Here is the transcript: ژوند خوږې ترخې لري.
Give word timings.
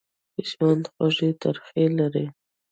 ژوند 0.49 0.83
خوږې 0.93 1.29
ترخې 1.41 1.85
لري. 1.97 2.25